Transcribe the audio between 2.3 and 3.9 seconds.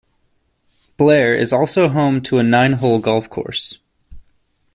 a nine-hole golf course.